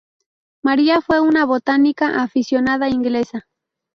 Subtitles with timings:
[0.63, 3.45] María fue una botánica aficionada inglesa.